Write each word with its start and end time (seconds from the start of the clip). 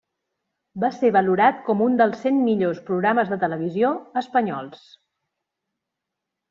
Va 0.83 0.89
ser 0.95 1.11
valorat 1.17 1.59
com 1.67 1.83
un 1.89 1.99
dels 2.01 2.25
cent 2.25 2.39
millors 2.47 2.81
programes 2.89 3.33
de 3.35 3.41
televisió 3.47 3.93
espanyols. 4.25 4.93